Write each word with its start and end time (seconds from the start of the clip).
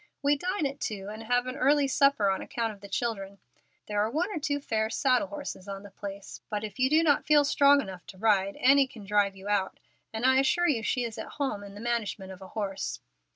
We 0.23 0.35
dine 0.35 0.65
at 0.65 0.79
two, 0.79 1.09
and 1.11 1.21
have 1.21 1.45
an 1.45 1.55
early 1.55 1.87
supper 1.87 2.31
on 2.31 2.41
account 2.41 2.73
of 2.73 2.81
the 2.81 2.89
children. 2.89 3.37
There 3.85 4.01
are 4.01 4.09
one 4.09 4.31
or 4.31 4.39
two 4.39 4.59
fair 4.59 4.89
saddle 4.89 5.27
horses 5.27 5.67
on 5.67 5.83
the 5.83 5.91
place, 5.91 6.41
but 6.49 6.63
if 6.63 6.79
you 6.79 6.89
do 6.89 7.03
not 7.03 7.27
feel 7.27 7.43
strong 7.45 7.81
enough 7.81 8.07
to 8.07 8.17
ride, 8.17 8.55
Annie 8.55 8.87
can 8.87 9.05
drive 9.05 9.35
you 9.35 9.47
out, 9.47 9.79
and 10.11 10.25
I 10.25 10.39
assure 10.39 10.67
you 10.67 10.81
she 10.81 11.03
is 11.03 11.19
at 11.19 11.33
home 11.37 11.63
in 11.63 11.75
the 11.75 11.81
management 11.81 12.31
of 12.31 12.41
a 12.41 12.47
horse." 12.47 12.99